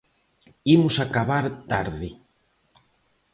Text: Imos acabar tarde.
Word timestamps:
Imos 0.75 0.95
acabar 1.05 1.45
tarde. 1.71 2.09